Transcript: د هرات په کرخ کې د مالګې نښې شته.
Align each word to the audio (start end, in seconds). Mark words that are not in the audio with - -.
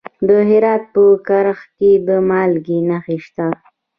د 0.27 0.29
هرات 0.49 0.83
په 0.93 1.03
کرخ 1.27 1.59
کې 1.77 1.91
د 2.07 2.09
مالګې 2.29 2.79
نښې 2.89 3.17
شته. 3.25 3.47